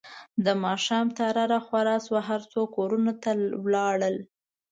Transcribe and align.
د 0.45 0.47
ماښام 0.63 1.07
تیاره 1.17 1.43
راخوره 1.53 1.95
شوه، 2.05 2.21
هر 2.29 2.41
څوک 2.51 2.67
کورونو 2.77 3.11
ته 3.23 3.31
لاړل. 3.73 4.15